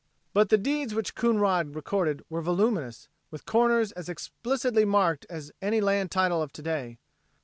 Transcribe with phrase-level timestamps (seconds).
[0.33, 5.79] But the deeds which Coonrod recorded were voluminous, with corners as explicitly marked as any
[5.79, 6.97] land title of to day.